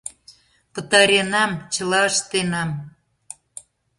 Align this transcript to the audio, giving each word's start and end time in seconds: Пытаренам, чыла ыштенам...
Пытаренам, 0.73 1.51
чыла 1.73 2.01
ыштенам... 2.09 2.69